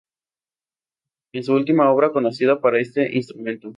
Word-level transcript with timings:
Es 1.31 1.45
su 1.45 1.53
única 1.53 1.87
obra 1.91 2.11
conocida 2.11 2.59
para 2.59 2.79
este 2.79 3.15
instrumento. 3.15 3.69